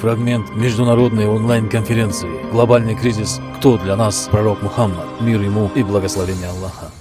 [0.00, 3.40] Фрагмент международной онлайн-конференции «Глобальный кризис.
[3.56, 5.22] Кто для нас пророк Мухаммад?
[5.22, 6.92] Мир ему и благословение Аллаха».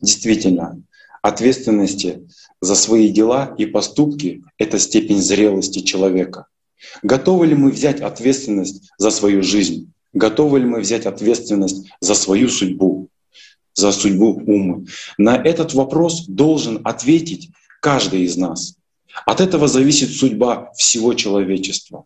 [0.00, 0.82] Действительно,
[1.22, 2.26] ответственности
[2.60, 6.46] за свои дела и поступки— это степень зрелости человека.
[7.04, 9.92] Готовы ли мы взять ответственность за свою жизнь?
[10.12, 13.08] Готовы ли мы взять ответственность за свою судьбу,
[13.74, 14.86] за судьбу умы?
[15.18, 17.50] На этот вопрос должен ответить
[17.80, 18.74] каждый из нас.
[19.26, 22.04] От этого зависит судьба всего человечества.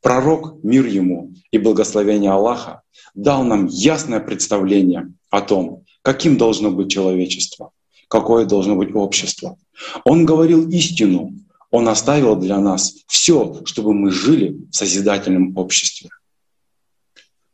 [0.00, 2.82] Пророк, мир ему и благословение Аллаха,
[3.14, 7.72] дал нам ясное представление о том, каким должно быть человечество,
[8.08, 9.58] какое должно быть общество.
[10.04, 11.34] Он говорил истину,
[11.70, 16.10] он оставил для нас все, чтобы мы жили в созидательном обществе.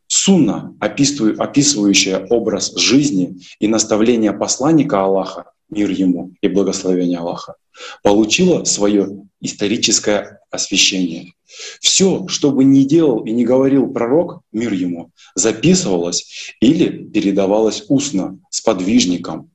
[0.07, 7.55] Сунна, описывающая образ жизни и наставление посланника Аллаха, мир ему и благословение Аллаха,
[8.03, 11.33] получила свое историческое освящение.
[11.79, 18.39] Все, что бы ни делал и не говорил пророк, мир ему, записывалось или передавалось устно,
[18.49, 19.51] с подвижником.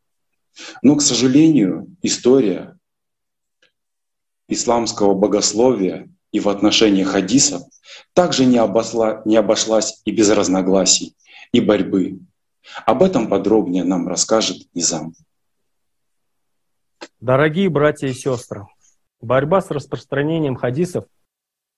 [0.83, 2.77] Но, к сожалению, история
[4.49, 7.63] исламского богословия и в отношении хадисов
[8.13, 11.15] также не, обосла, не обошлась и без разногласий
[11.53, 12.19] и борьбы.
[12.87, 15.15] Об этом подробнее нам расскажет Низам.
[17.21, 18.67] Дорогие братья и сестры,
[19.21, 21.07] борьба с распространением хадисов,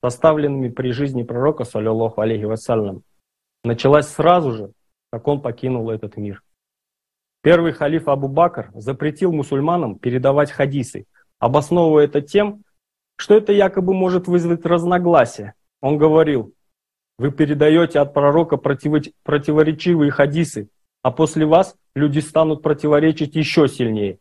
[0.04, 3.04] составленными при жизни пророка, саллиллаху алейхи вассалям,
[3.64, 4.72] началась сразу же,
[5.10, 6.42] как он покинул этот мир.
[7.42, 11.06] Первый халиф Абу Бакр запретил мусульманам передавать хадисы,
[11.38, 12.62] обосновывая это тем,
[13.16, 15.54] что это якобы может вызвать разногласия.
[15.80, 16.52] Он говорил,
[17.16, 20.68] вы передаете от пророка противоречивые хадисы,
[21.00, 24.18] а после вас люди станут противоречить еще сильнее.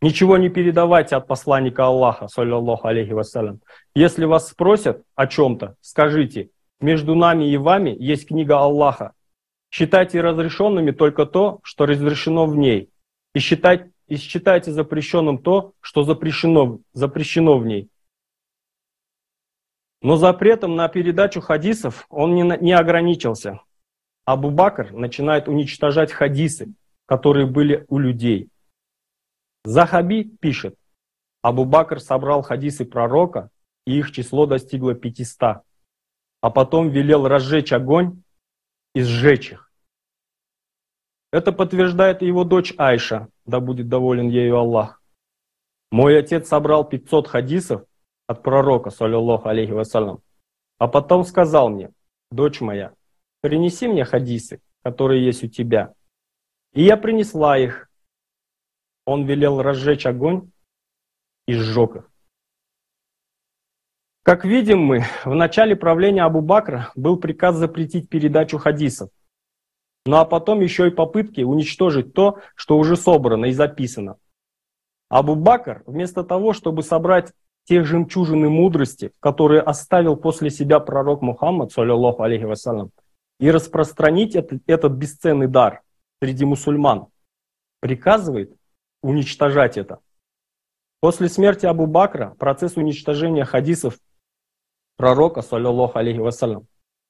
[0.00, 3.60] Ничего не передавайте от посланника Аллаха, саллиллаху алейхи вассалям.
[3.96, 9.12] Если вас спросят о чем-то, скажите, между нами и вами есть книга Аллаха.
[9.72, 12.90] Считайте разрешенными только то, что разрешено в ней.
[13.34, 17.88] И, считайте, и считайте запрещенным то, что запрещено, запрещено в ней.
[20.00, 23.60] Но запретом на передачу хадисов он не, не ограничился.
[24.24, 26.72] Абу Бакр начинает уничтожать хадисы,
[27.06, 28.48] которые были у людей–
[29.68, 30.76] Захаби пишет,
[31.42, 33.50] Абу Бакр собрал хадисы пророка,
[33.84, 35.58] и их число достигло 500,
[36.40, 38.22] а потом велел разжечь огонь
[38.94, 39.70] и сжечь их.
[41.32, 45.02] Это подтверждает его дочь Айша, да будет доволен ею Аллах.
[45.90, 47.84] Мой отец собрал 500 хадисов
[48.26, 50.22] от пророка, саллиллаху алейхи вассалям,
[50.78, 51.90] а потом сказал мне,
[52.30, 52.94] дочь моя,
[53.42, 55.92] принеси мне хадисы, которые есть у тебя.
[56.72, 57.87] И я принесла их,
[59.08, 60.50] он велел разжечь огонь
[61.46, 62.10] и сжег их.
[64.22, 69.08] Как видим мы, в начале правления Абу Бакра был приказ запретить передачу хадисов.
[70.04, 74.18] Ну а потом еще и попытки уничтожить то, что уже собрано и записано.
[75.08, 77.32] Абу Бакр, вместо того, чтобы собрать
[77.64, 82.90] те жемчужины мудрости, которые оставил после себя пророк Мухаммад, саллиллаху алейхи вассалям,
[83.40, 85.80] и распространить этот, этот бесценный дар
[86.20, 87.06] среди мусульман,
[87.80, 88.57] приказывает
[89.02, 90.00] уничтожать это.
[91.00, 93.98] После смерти Абу Бакра процесс уничтожения хадисов
[94.96, 96.66] пророка, саллиллаху алейхи вассалям,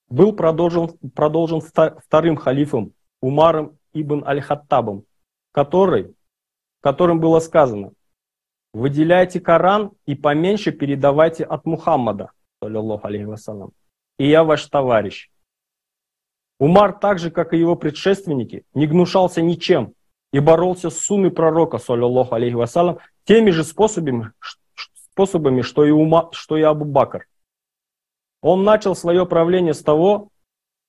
[0.08, 5.04] был продолжен, продолжен вторым халифом Умаром ибн Аль-Хаттабом,
[5.52, 6.14] который,
[6.80, 7.92] которым было сказано,
[8.72, 12.32] выделяйте Коран и поменьше передавайте от Мухаммада,
[12.62, 13.72] саллиллаху алейхи вассалям,
[14.18, 15.30] и я ваш товарищ.
[16.60, 19.94] Умар, так же, как и его предшественники, не гнушался ничем,
[20.32, 24.32] и боролся с сунной пророка, саллиллаху алейхи вассалам, теми же способами,
[25.12, 27.26] способами что, и Ума, что и Абу Бакр.
[28.40, 30.28] Он начал свое правление с того,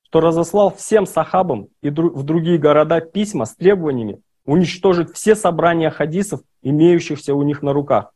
[0.03, 6.41] что разослал всем сахабам и в другие города письма с требованиями уничтожить все собрания хадисов,
[6.63, 8.11] имеющихся у них на руках.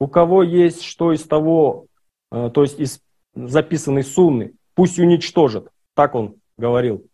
[0.00, 1.86] У кого есть что из того,
[2.30, 3.00] э, то есть из
[3.34, 5.68] записанной сунны, пусть уничтожит.
[5.94, 7.04] Так он говорил.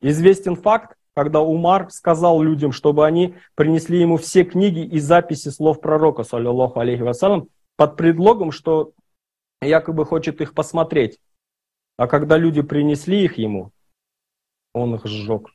[0.00, 5.80] Известен факт, когда Умар сказал людям, чтобы они принесли ему все книги и записи слов
[5.80, 8.92] пророка, саллиллаху алейхи вассалам, под предлогом, что
[9.60, 11.18] якобы хочет их посмотреть.
[11.96, 13.72] А когда люди принесли их ему,
[14.72, 15.50] он их сжег.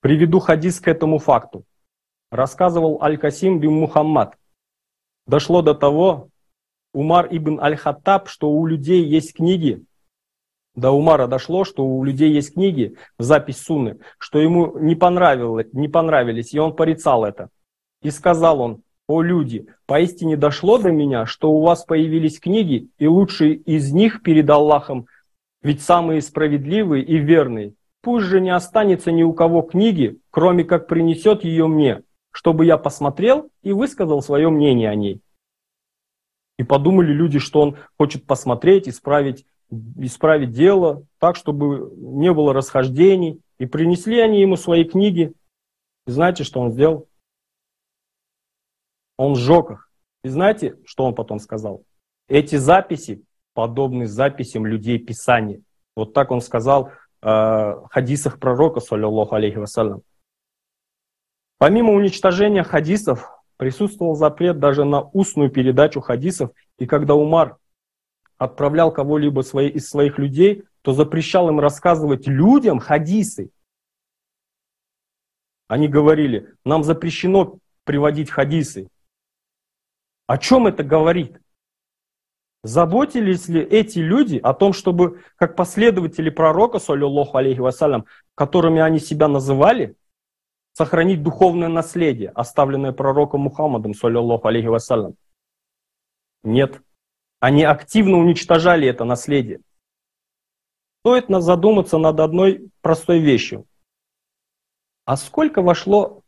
[0.00, 1.64] Приведу хадис к этому факту.
[2.30, 4.36] Рассказывал Аль-Касим бин Мухаммад.
[5.26, 6.28] Дошло до того,
[6.92, 9.84] Умар ибн Аль-Хаттаб, что у людей есть книги,
[10.74, 15.88] до Умара дошло, что у людей есть книги, запись Сунны, что ему не, понравилось, не
[15.88, 17.50] понравились, и он порицал это.
[18.02, 23.06] И сказал он, о люди, поистине дошло до меня, что у вас появились книги, и
[23.06, 25.06] лучшие из них перед Аллахом,
[25.60, 27.74] ведь самые справедливые и верные.
[28.00, 32.02] Пусть же не останется ни у кого книги, кроме как принесет ее мне,
[32.32, 35.20] чтобы я посмотрел и высказал свое мнение о ней.
[36.58, 39.44] И подумали люди, что он хочет посмотреть, исправить,
[39.96, 43.40] исправить дело так, чтобы не было расхождений.
[43.58, 45.32] И принесли они ему свои книги.
[46.06, 47.08] И знаете, что он сделал?
[49.16, 49.90] Он сжег их.
[50.24, 51.84] И знаете, что он потом сказал?
[52.28, 53.24] Эти записи
[53.54, 55.62] подобны записям людей Писания.
[55.94, 60.02] Вот так он сказал э, в хадисах пророка, саллиллаху алейхи вассалям.
[61.58, 66.50] Помимо уничтожения хадисов, присутствовал запрет даже на устную передачу хадисов.
[66.78, 67.58] И когда Умар
[68.44, 73.50] отправлял кого-либо свои, из своих людей, то запрещал им рассказывать людям хадисы.
[75.68, 78.88] Они говорили, нам запрещено приводить хадисы.
[80.26, 81.40] О чем это говорит?
[82.64, 89.00] Заботились ли эти люди о том, чтобы, как последователи пророка, саллиллаху алейхи вассалям, которыми они
[89.00, 89.96] себя называли,
[90.72, 95.14] сохранить духовное наследие, оставленное пророком Мухаммадом, саллиллаху алейхи вассалям?
[96.44, 96.80] Нет.
[97.42, 99.60] Они активно уничтожали это наследие.
[101.00, 103.66] Стоит нас задуматься над одной простой вещью.
[105.04, 106.22] А сколько вошло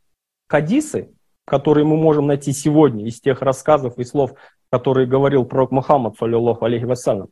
[0.47, 1.15] хадисы
[1.45, 4.33] которые мы можем найти сегодня из тех рассказов и слов,
[4.71, 7.29] которые говорил пророк Мухаммад, саллиллаху алейхи вассалям.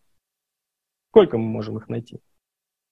[1.10, 2.20] Сколько мы можем их найти?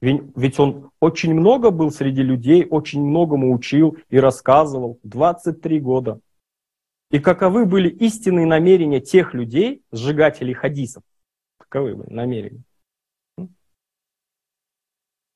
[0.01, 4.99] Ведь он очень много был среди людей, очень многому учил и рассказывал.
[5.03, 6.19] 23 года.
[7.11, 11.03] И каковы были истинные намерения тех людей, сжигателей хадисов?
[11.57, 12.63] Каковы были намерения?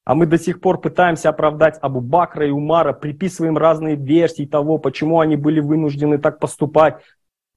[0.06, 4.78] А мы до сих пор пытаемся оправдать Абу Бакра и Умара, приписываем разные версии того,
[4.78, 7.02] почему они были вынуждены так поступать.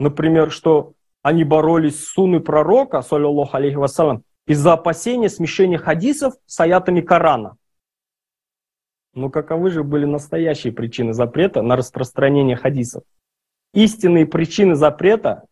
[0.00, 6.58] Например, что они боролись с сунной пророка, саллиллаху алейхи вассалам, из-за опасения смешения хадисов с
[6.58, 7.56] аятами Корана.
[9.14, 13.04] Но каковы же были настоящие причины запрета на распространение хадисов?
[13.74, 15.44] Истинные причины запрета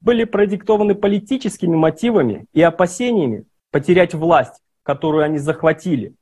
[0.00, 6.14] были продиктованы политическими мотивами и опасениями потерять власть которую они захватили.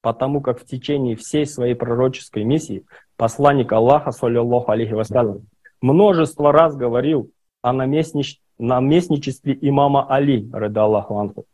[0.00, 2.84] Потому как в течение всей своей пророческой миссии
[3.16, 5.46] посланник Аллаха, саллиллаху алейхи вассалям,
[5.80, 8.40] множество раз говорил о наместнич...
[8.58, 11.44] наместничестве имама Али, рада Аллаху анху,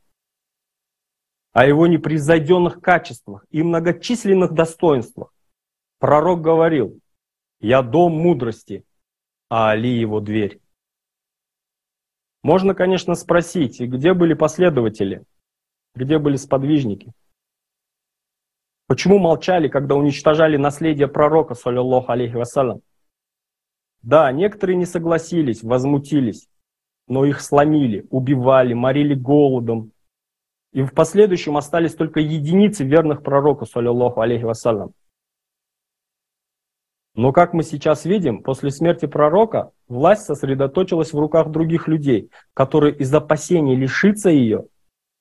[1.52, 5.34] о его непревзойденных качествах и многочисленных достоинствах.
[5.98, 6.98] Пророк говорил,
[7.60, 8.84] «Я дом мудрости,
[9.49, 10.60] а Али его дверь».
[12.43, 15.25] Можно, конечно, спросить, где были последователи,
[15.94, 17.12] где были сподвижники?
[18.87, 22.81] Почему молчали, когда уничтожали наследие пророка, саллиллаху алейхи вассалям?
[24.02, 26.49] Да, некоторые не согласились, возмутились,
[27.06, 29.93] но их сломили, убивали, морили голодом.
[30.72, 34.93] И в последующем остались только единицы верных пророка, саллиллаху алейхи вассалям.
[37.19, 42.94] Но как мы сейчас видим, после смерти пророка власть сосредоточилась в руках других людей, которые
[42.94, 44.67] из опасений лишиться ее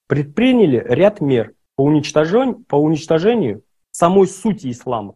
[0.05, 5.15] предприняли ряд мер по уничтожению, по уничтожению самой сути ислама.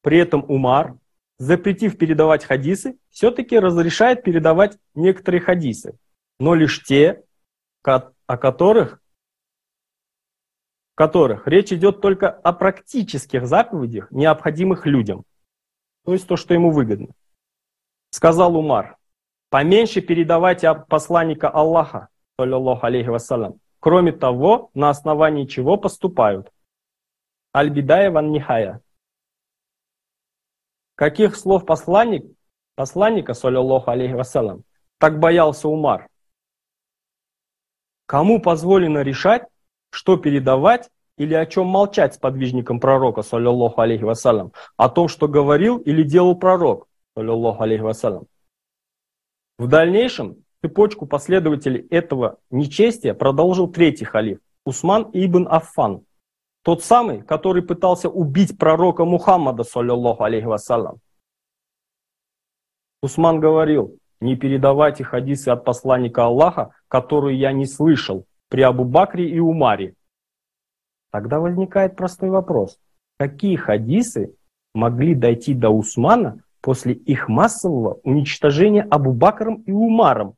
[0.00, 0.94] При этом Умар,
[1.38, 5.98] запретив передавать хадисы, все-таки разрешает передавать некоторые хадисы,
[6.38, 7.24] но лишь те,
[7.82, 9.00] о которых,
[10.94, 15.24] которых речь идет только о практических заповедях, необходимых людям–
[16.06, 17.08] то есть то, что ему выгодно.
[18.10, 18.96] Сказал Умар,
[19.50, 22.08] поменьше передавайте посланника Аллаха,
[22.38, 26.52] саллиллаху алейхи вассалям, кроме того, на основании чего поступают.
[27.54, 28.80] Аль-Бидая ван Нихая.
[30.94, 32.24] Каких слов посланник,
[32.76, 34.62] посланника, саллиллаху алейхи вассалям,
[34.98, 36.08] так боялся Умар?
[38.06, 39.48] Кому позволено решать,
[39.90, 45.28] что передавать или о чем молчать с подвижником пророка, саллиллаху алейхи вассалям, о том, что
[45.28, 48.26] говорил или делал пророк, саллиллаху алейхи вассалям.
[49.58, 56.04] В дальнейшем цепочку последователей этого нечестия продолжил третий халиф, Усман ибн Аффан,
[56.62, 60.98] тот самый, который пытался убить пророка Мухаммада, саллиллаху алейхи вассалям.
[63.02, 69.28] Усман говорил, не передавайте хадисы от посланника Аллаха, которые я не слышал при Абу Бакре
[69.28, 69.94] и Умаре,
[71.10, 72.78] Тогда возникает простой вопрос.
[73.18, 74.34] Какие хадисы
[74.74, 80.36] могли дойти до Усмана после их массового уничтожения Абу-Бакром и Умаром?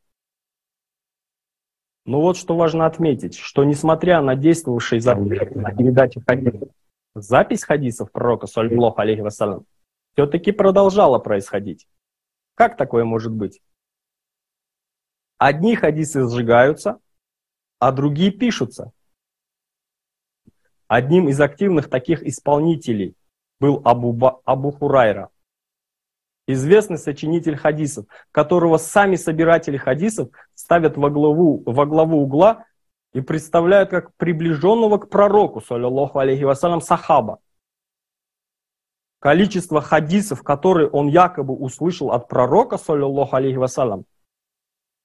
[2.04, 6.68] Но вот что важно отметить, что несмотря на действовавший запрет на передачу хадисов,
[7.14, 9.66] запись хадисов пророка, саллиллаху алейхи вассалям,
[10.14, 11.86] все-таки продолжало происходить.
[12.54, 13.60] Как такое может быть?
[15.36, 16.98] Одни хадисы сжигаются,
[17.78, 18.92] а другие пишутся.
[20.88, 23.14] Одним из активных таких исполнителей
[23.60, 25.28] был Абу, Абу Хурайра,
[26.46, 32.64] известный сочинитель хадисов, которого сами собиратели хадисов ставят во главу, во главу угла
[33.12, 37.38] и представляют как приближенного к пророку, саллиллаху алейхи вассалям, сахаба.
[39.18, 44.06] Количество хадисов, которые он якобы услышал от пророка, саллиллаху алейхи вассалям,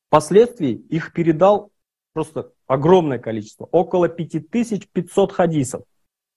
[0.07, 1.73] впоследствии их передал
[2.13, 5.84] просто огромное количество, около 5500 хадисов.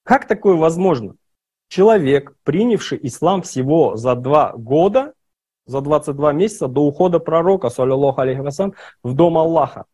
[0.03, 1.17] Как такое возможно?
[1.69, 5.15] Человек, принявший ислам всего за два года,
[5.67, 9.85] за 22 месяца до ухода пророка, саллиллаху алейхи вассалям, в дом Аллаха.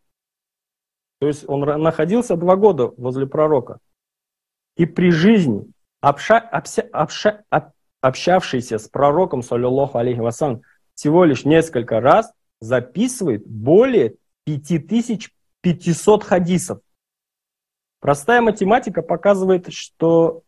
[1.18, 3.78] То есть он находился два года возле пророка.
[4.76, 5.66] И при жизни,
[6.00, 7.70] обша, обся, обша, об,
[8.00, 10.62] общавшийся с пророком, саллиллаху алейхи вассалям,
[10.94, 15.32] всего лишь несколько раз записывает более 5500
[16.24, 16.80] хадисов.
[18.00, 20.42] Простая математика показывает, что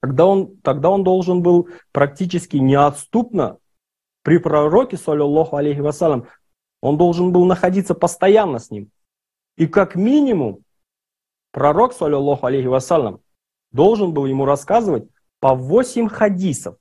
[0.00, 3.58] тогда он, тогда он должен был практически неотступно
[4.22, 6.26] при пророке, саллиллаху алейхи вассалям,
[6.80, 8.90] он должен был находиться постоянно с ним.
[9.56, 10.64] И как минимум,
[11.52, 13.20] пророк, саллиллаху алейхи вассалям,
[13.72, 15.08] должен был ему рассказывать
[15.40, 16.76] по 8 хадисов.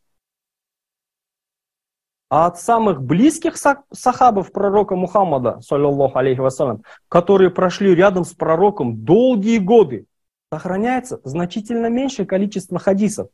[2.30, 3.56] А от самых близких
[3.92, 10.08] сахабов пророка Мухаммада, саллиллаху алейхи вассалям, которые прошли рядом с пророком долгие годы,
[10.52, 13.30] сохраняется значительно меньшее количество хадисов.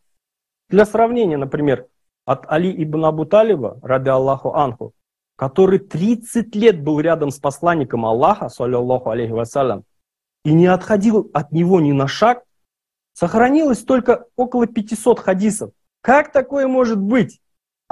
[0.70, 1.88] Для сравнения, например,
[2.26, 4.94] от Али ибн Абу Талиба, ради Аллаху Анху,
[5.36, 9.84] который 30 лет был рядом с посланником Аллаха, саллиллаху алейхи вассалям,
[10.44, 12.44] и не отходил от него ни на шаг,
[13.14, 15.72] сохранилось только около 500 хадисов.
[16.02, 17.42] Как такое может быть?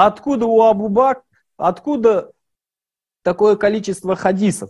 [0.02, 1.26] Откуда у Абу Бак,
[1.58, 2.32] откуда
[3.22, 4.70] такое количество хадисов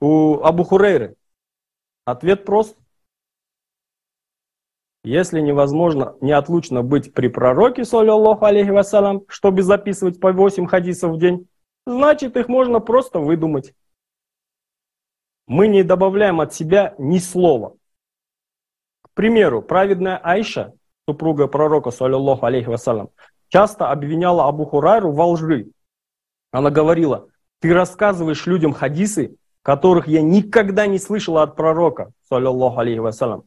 [0.00, 1.16] у Абу Хурейры?
[2.06, 2.78] Ответ прост.
[5.04, 11.18] Если невозможно неотлучно быть при пророке, саллиллаху алейхи вассалям, чтобы записывать по 8 хадисов в
[11.18, 11.46] день,
[11.86, 13.74] значит их можно просто выдумать.
[15.46, 17.76] Мы не добавляем от себя ни слова.
[19.02, 20.72] К примеру, праведная Айша,
[21.06, 23.10] супруга пророка, саллиллаху алейхи вассалям,
[23.48, 25.70] часто обвиняла Абу Хурайру во лжи.
[26.50, 27.28] Она говорила,
[27.60, 33.44] ты рассказываешь людям хадисы, которых я никогда не слышала от пророка, саллиллаху алейхи вассалям.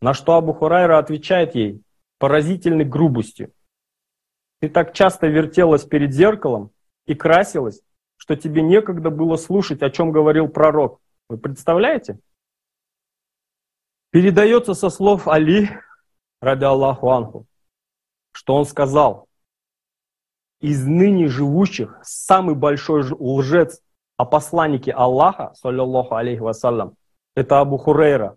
[0.00, 1.82] На что Абу Хурайра отвечает ей
[2.18, 3.52] поразительной грубостью.
[4.60, 6.70] Ты так часто вертелась перед зеркалом,
[7.06, 7.82] и красилась,
[8.16, 11.00] что тебе некогда было слушать, о чем говорил пророк.
[11.28, 12.18] Вы представляете?
[14.10, 15.70] Передается со слов Али,
[16.40, 17.46] ради Аллаху Анху,
[18.32, 19.28] что он сказал,
[20.60, 23.80] из ныне живущих самый большой лжец
[24.16, 26.96] о посланнике Аллаха, саллиллаху алейхи вассалям,
[27.34, 28.36] это Абу Хурейра.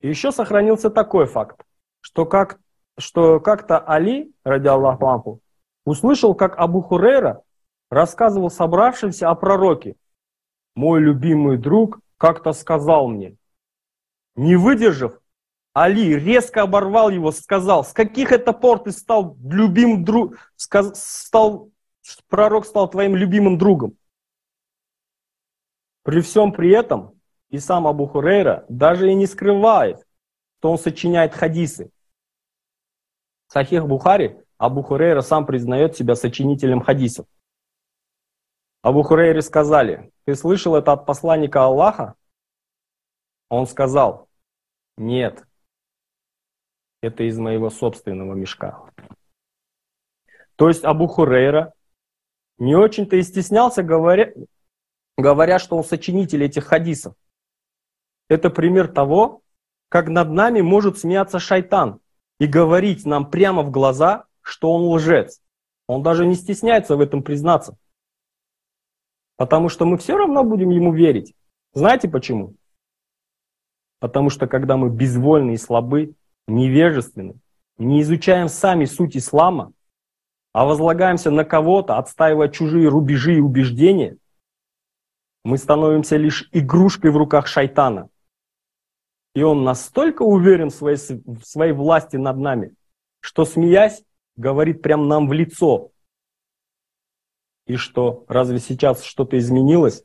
[0.00, 1.64] И еще сохранился такой факт,
[2.00, 2.60] что, как,
[2.98, 5.40] что как-то Али, ради Аллаху Анху,
[5.86, 7.42] услышал, как Абу Хурейра
[7.90, 9.96] рассказывал собравшимся о пророке.
[10.74, 13.36] Мой любимый друг как-то сказал мне.
[14.34, 15.21] Не выдержав,
[15.74, 21.70] Али резко оборвал его, сказал, с каких это пор ты стал любимым другом, стал,
[22.28, 23.96] пророк стал твоим любимым другом.
[26.02, 30.06] При всем при этом и сам Абу Хурейра даже и не скрывает,
[30.58, 31.90] что он сочиняет хадисы.
[33.48, 37.26] Сахих Бухари Абу Хурейра сам признает себя сочинителем хадисов.
[38.82, 42.14] Абу Хурейре сказали, ты слышал это от посланника Аллаха?
[43.48, 44.28] Он сказал,
[44.96, 45.46] нет,
[47.02, 48.80] это из моего собственного мешка.
[50.56, 51.74] То есть Абу Хурейра
[52.58, 54.32] не очень-то и стеснялся, говоря,
[55.18, 57.14] говоря, что он сочинитель этих хадисов.
[58.28, 59.42] Это пример того,
[59.88, 62.00] как над нами может смеяться шайтан
[62.38, 65.40] и говорить нам прямо в глаза, что он лжец.
[65.88, 67.76] Он даже не стесняется в этом признаться.
[69.36, 71.34] Потому что мы все равно будем ему верить.
[71.74, 72.54] Знаете почему?
[73.98, 76.14] Потому что когда мы безвольны и слабы,
[76.46, 77.34] невежественны,
[77.78, 79.72] не изучаем сами суть ислама,
[80.52, 84.18] а возлагаемся на кого-то, отстаивая чужие рубежи и убеждения,
[85.44, 88.08] мы становимся лишь игрушкой в руках шайтана.
[89.34, 92.74] И он настолько уверен в своей, в своей власти над нами,
[93.20, 94.04] что, смеясь,
[94.36, 95.90] говорит прям нам в лицо.
[97.66, 100.04] И что, разве сейчас что-то изменилось?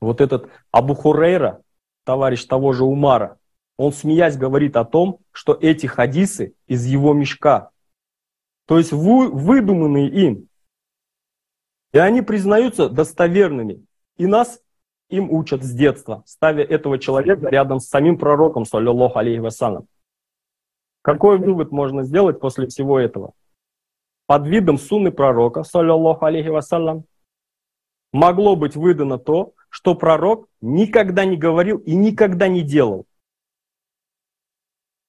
[0.00, 1.62] Вот этот Абу Хурейра,
[2.04, 3.39] товарищ того же Умара,
[3.80, 7.70] он, смеясь, говорит о том, что эти хадисы из его мешка,
[8.66, 10.48] то есть вы, выдуманные им.
[11.92, 13.86] И они признаются достоверными.
[14.18, 14.60] И нас
[15.08, 19.86] им учат с детства, ставя этого человека рядом с самим пророком, саллиллаху алейхи вассалям.
[21.00, 23.32] Какой вывод можно сделать после всего этого?
[24.26, 27.04] Под видом сунны пророка, саллиллаху алейхи вассалям,
[28.12, 33.06] могло быть выдано то, что пророк никогда не говорил и никогда не делал.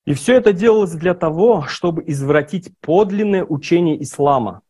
[0.06, 4.62] И все это делалось для того, чтобы извратить подлинное учение ислама.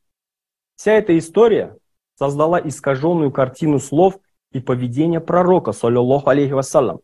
[0.76, 1.78] Вся эта история
[2.16, 4.20] создала искаженную картину слов
[4.52, 7.00] и поведения пророка, саллиллаху алейхи вассалям.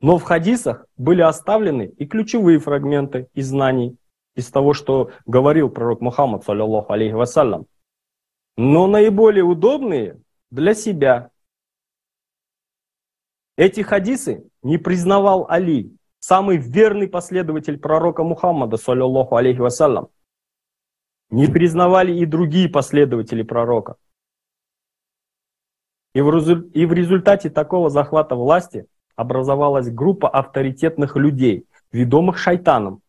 [0.00, 3.96] Но в хадисах были оставлены и ключевые фрагменты из знаний,
[4.34, 7.66] из того, что говорил пророк Мухаммад, саллиллаху алейхи вассалям.
[8.56, 11.30] Но наиболее удобные для себя.
[13.56, 20.08] Эти хадисы не признавал Али, самый верный последователь пророка Мухаммада, саллиллаху алейхи вассалям.
[21.28, 23.96] Не признавали и другие последователи пророка.
[26.14, 33.02] И в, и в результате такого захвата власти образовалась группа авторитетных людей, ведомых шайтаном,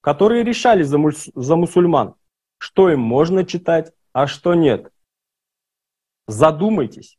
[0.00, 2.16] которые решали за, мус за мусульман,
[2.58, 4.90] что им можно читать, а что нет.
[6.26, 7.16] Задумайтесь.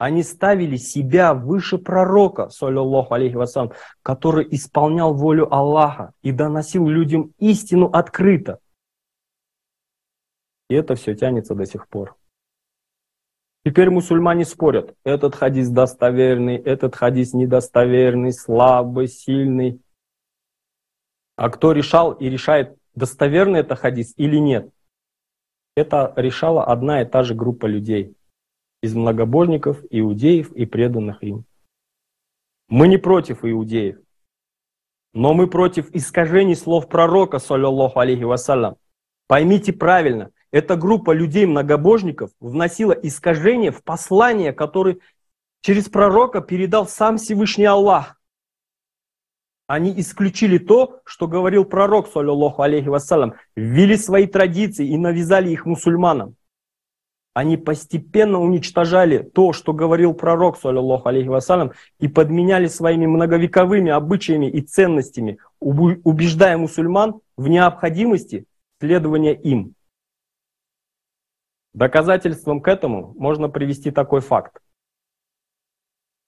[0.00, 7.34] Они ставили себя выше пророка, саллиллаху алейхи вассалам, который исполнял волю Аллаха и доносил людям
[7.38, 8.60] истину открыто.
[10.70, 12.16] И это все тянется до сих пор.
[13.62, 19.82] Теперь мусульмане спорят, этот хадис достоверный, этот хадис недостоверный, слабый, сильный.
[21.36, 24.72] А кто решал и решает, достоверный это хадис или нет?
[25.76, 28.16] Это решала одна и та же группа людей
[28.82, 31.44] из многобожников, иудеев и преданных им.
[32.68, 33.98] Мы не против иудеев,
[35.12, 38.76] но мы против искажений слов пророка, саллиллаху алейхи вассалям.
[39.26, 44.98] Поймите правильно, эта группа людей-многобожников вносила искажения в послание, которое
[45.62, 48.20] через пророка передал сам Всевышний Аллах.
[49.66, 55.64] Они исключили то, что говорил пророк, саллиллаху алейхи вассалям, ввели свои традиции и навязали их
[55.64, 56.34] мусульманам.
[57.32, 64.46] Они постепенно уничтожали то, что говорил пророк, саллиллаху алейхи вассалям, и подменяли своими многовековыми обычаями
[64.46, 68.46] и ценностями, убеждая мусульман в необходимости
[68.80, 69.74] следования им.
[71.72, 74.60] Доказательством к этому можно привести такой факт.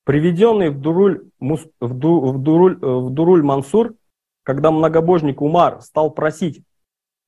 [0.04, 3.94] Приведенный в Дуруль, в, Ду, в, Дуруль, в Дуруль Мансур,
[4.44, 6.62] когда многобожник Умар стал просить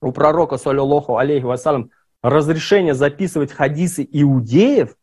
[0.01, 1.91] у пророка, саллиллаху алейхи вассалям,
[2.25, 4.97] разрешение записывать хадисы иудеев,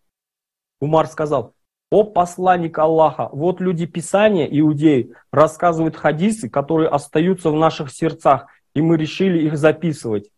[0.79, 1.53] Умар сказал,
[1.91, 8.81] о посланник Аллаха, вот люди Писания, иудеи, рассказывают хадисы, которые остаются в наших сердцах, и
[8.81, 10.31] мы решили их записывать.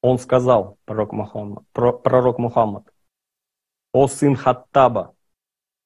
[0.00, 2.92] Он сказал, пророк Мухаммад, пророк Мухаммад,
[3.92, 5.14] «О сын Хаттаба,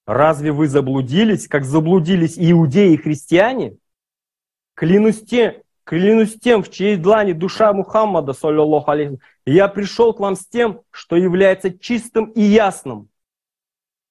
[0.06, 3.76] разве вы заблудились, как заблудились иудеи и христиане?
[4.74, 10.34] Клянусь тем, клянусь тем, в чьей длани душа Мухаммада, саллиллаху алейхи, я пришел к вам
[10.34, 13.08] с тем, что является чистым и ясным».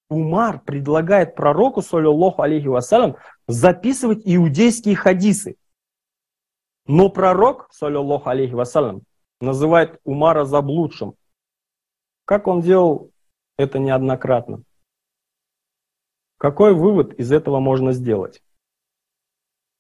[0.09, 5.57] Умар предлагает пророку, саллиллаху алейхи вассалям, записывать иудейские хадисы.
[6.87, 9.01] Но пророк, саллиллаху алейхи вассалям,
[9.41, 11.15] называет Умара заблудшим.
[12.23, 13.11] Как он делал
[13.57, 14.61] это неоднократно?
[16.37, 18.44] Какой вывод из этого можно сделать?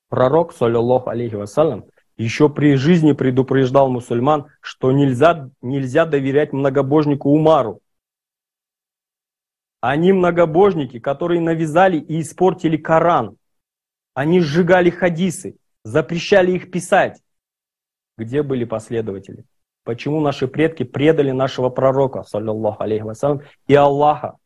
[0.09, 1.85] Пророк, саллиллаху алейхи вассалям,
[2.17, 7.81] еще при жизни предупреждал мусульман, что нельзя, нельзя доверять многобожнику Умару.
[9.81, 13.37] Они многобожники, которые навязали и испортили Коран.
[14.13, 17.21] Они сжигали хадисы, запрещали их писать.
[18.17, 19.45] Где были последователи?
[19.83, 24.37] Почему наши предки предали нашего пророка, саллиллаху алейхи вассалям, и Аллаха?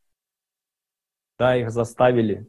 [1.37, 2.47] Да, их заставили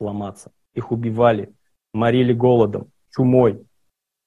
[0.00, 1.54] ломаться, их убивали,
[1.92, 3.64] морили голодом, чумой.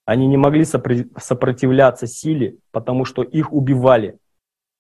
[0.05, 4.19] Они не могли сопротивляться силе, потому что их убивали,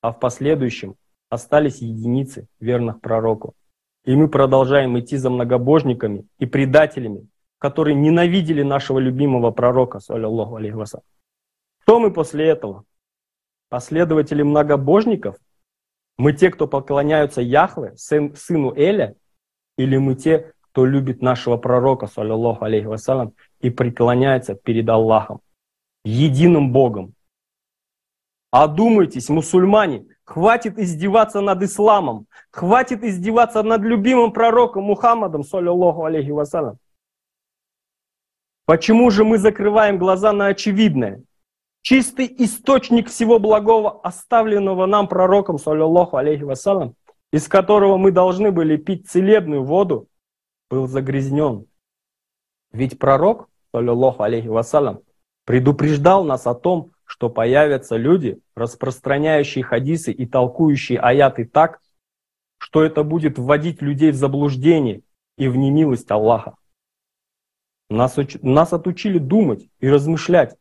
[0.01, 0.95] а в последующем
[1.29, 3.55] остались единицы верных пророку.
[4.05, 10.77] И мы продолжаем идти за многобожниками и предателями, которые ненавидели нашего любимого пророка, саллиллаху алейхи.
[11.81, 12.83] Кто мы после этого?
[13.69, 15.37] Последователи многобожников?
[16.17, 19.15] Мы те, кто поклоняются Яхве, сын, сыну Эля?
[19.77, 25.39] Или мы те, кто любит нашего пророка, саллиллаху алейхи вассалям, и преклоняется перед Аллахом,
[26.03, 27.13] единым Богом?
[28.51, 32.25] Одумайтесь, мусульмане, Хватит издеваться над исламом.
[32.51, 36.77] Хватит издеваться над любимым пророком Мухаммадом, саллиллаху алейхи вассалям.
[38.65, 41.21] Почему же мы закрываем глаза на очевидное?
[41.83, 46.95] Чистый источник всего благого, оставленного нам пророком, саллиллаху алейхи вассалям,
[47.31, 50.09] из которого мы должны были пить целебную воду,
[50.69, 51.67] был загрязнен.
[52.71, 55.01] Ведь пророк, саллиллаху алейхи вассалям,
[55.45, 61.79] предупреждал нас о том, что появятся люди, распространяющие хадисы и толкующие аяты так,
[62.57, 65.01] что это будет вводить людей в заблуждение
[65.37, 66.55] и в немилость Аллаха.
[67.89, 68.37] Нас, уч...
[68.41, 70.57] нас отучили думать и размышлять.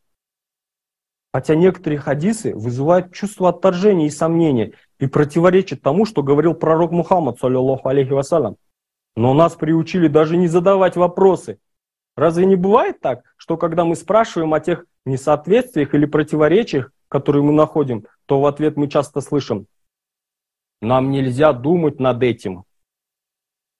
[1.33, 7.39] Хотя некоторые хадисы вызывают чувство отторжения и сомнения и противоречат тому, что говорил пророк Мухаммад,
[7.39, 8.57] саллиллаху алейхи вассалям.
[9.15, 11.59] Но нас приучили даже не задавать вопросы.
[12.15, 17.53] Разве не бывает так, что когда мы спрашиваем о тех несоответствиях или противоречиях, которые мы
[17.53, 19.67] находим, то в ответ мы часто слышим
[20.81, 22.65] «нам нельзя думать над этим».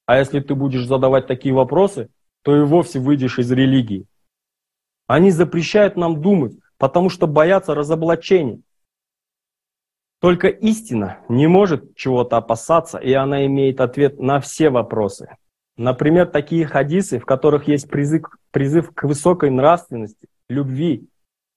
[0.06, 2.10] А если ты будешь задавать такие вопросы,
[2.43, 4.06] то и вовсе выйдешь из религии.
[5.08, 8.62] Они запрещают нам думать, потому что боятся разоблачения.
[10.26, 15.30] Только истина не может чего-то опасаться, и она имеет ответ на все вопросы.
[15.78, 21.08] Например, такие хадисы, в которых есть призыв, призыв к высокой нравственности, любви,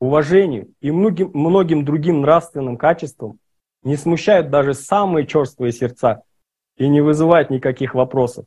[0.00, 3.38] уважению и многим, многим другим нравственным качествам,
[3.84, 6.24] не смущают даже самые черствые сердца
[6.76, 8.44] и не вызывают никаких вопросов.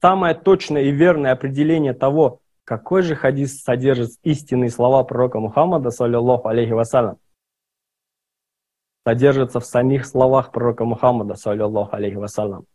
[0.00, 6.46] Самое точное и верное определение того, какой же хадис содержит истинные слова пророка Мухаммада, саллиллаху
[6.46, 7.18] алейхи вассалям,
[9.06, 12.66] содержится в самих словах пророка Мухаммада, саллиллаху алейхи вассалям,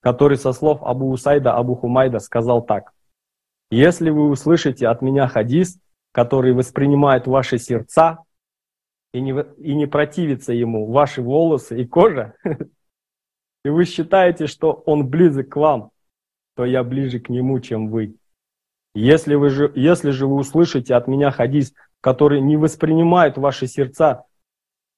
[0.00, 2.92] который со слов Абу Усайда Абу Хумайда сказал так.
[3.70, 5.78] Если вы услышите от меня хадис,
[6.12, 8.18] который воспринимает ваши сердца
[9.14, 12.34] и не, и не противится ему ваши волосы и кожа,
[13.64, 15.90] и вы считаете, что он близок к вам,
[16.54, 18.16] то я ближе к нему, чем вы.
[18.94, 24.26] Если, вы же, если же вы услышите от меня хадис, который не воспринимает ваши сердца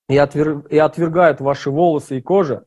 [0.09, 2.64] и, отвер, и отвергает ваши волосы и кожа,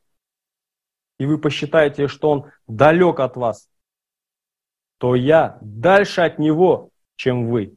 [1.19, 3.69] и вы посчитаете, что он далек от вас,
[4.97, 7.75] то я дальше от него, чем вы.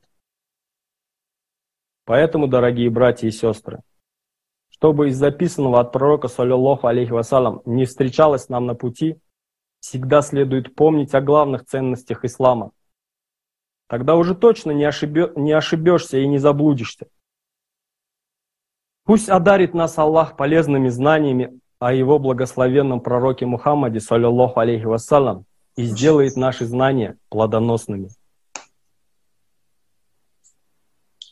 [2.04, 3.80] Поэтому, дорогие братья и сестры,
[4.70, 9.20] чтобы из записанного от пророка, саллиллаху алейхи вассалям, не встречалось нам на пути,
[9.80, 12.72] всегда следует помнить о главных ценностях ислама.
[13.88, 17.08] Тогда уже точно не, ошибе, не ошибешься и не заблудишься.
[19.10, 25.82] Пусть одарит нас Аллах полезными знаниями о Его благословенном пророке Мухаммаде, саллиллаху алейхи вассалям, и
[25.82, 28.10] сделает наши знания плодоносными.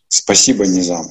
[0.08, 1.04] Спасибо, Низам.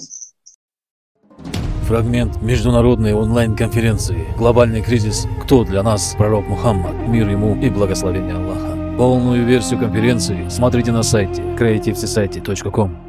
[1.83, 5.25] Фрагмент международной онлайн-конференции «Глобальный кризис.
[5.43, 6.95] Кто для нас пророк Мухаммад?
[7.07, 8.97] Мир ему и благословение Аллаха».
[8.97, 13.06] Полную версию конференции смотрите на сайте creativesociety.com.